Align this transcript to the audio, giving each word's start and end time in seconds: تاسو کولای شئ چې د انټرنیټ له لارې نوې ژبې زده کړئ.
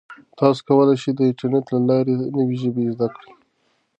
تاسو 0.39 0.59
کولای 0.67 0.95
شئ 1.01 1.05
چې 1.11 1.11
د 1.15 1.19
انټرنیټ 1.27 1.65
له 1.73 1.79
لارې 1.89 2.13
نوې 2.37 2.57
ژبې 2.63 2.83
زده 2.93 3.07
کړئ. 3.15 3.31